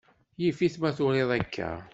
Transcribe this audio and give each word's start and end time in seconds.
Yif-it 0.41 0.73
ma 0.81 0.89
turiḍ 0.97 1.29
akka. 1.37 1.71